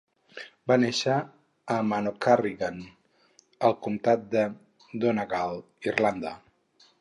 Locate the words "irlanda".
5.93-6.35